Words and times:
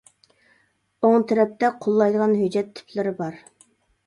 ئوڭ 1.09 1.25
تەرەپتە 1.31 1.69
قوللايدىغان 1.85 2.35
ھۆججەت 2.41 2.73
تىپلىرى 2.81 3.15
بار. 3.23 3.39